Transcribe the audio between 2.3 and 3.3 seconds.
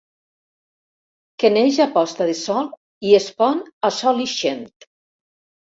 de sol i